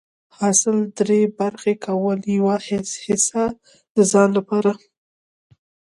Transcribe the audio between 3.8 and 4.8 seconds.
د ځان لپاره